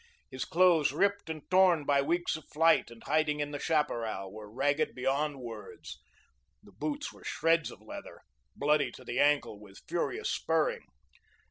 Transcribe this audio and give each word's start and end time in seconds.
His 0.31 0.45
clothes 0.45 0.91
ripped 0.93 1.29
and 1.29 1.43
torn 1.51 1.85
by 1.85 2.01
weeks 2.01 2.35
of 2.35 2.49
flight 2.49 2.89
and 2.89 3.03
hiding 3.03 3.39
in 3.39 3.51
the 3.51 3.59
chaparral, 3.59 4.31
were 4.33 4.51
ragged 4.51 4.95
beyond 4.95 5.39
words, 5.41 5.99
the 6.63 6.71
boots 6.71 7.13
were 7.13 7.23
shreds 7.23 7.69
of 7.69 7.83
leather, 7.83 8.21
bloody 8.55 8.89
to 8.93 9.03
the 9.03 9.19
ankle 9.19 9.59
with 9.59 9.83
furious 9.87 10.31
spurring. 10.31 10.87